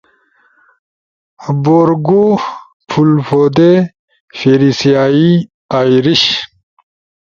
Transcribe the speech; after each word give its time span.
بورگو 1.63 2.25
فُولفودے، 2.89 3.73
فیریسیائی، 4.37 5.29
آئریش 5.77 6.23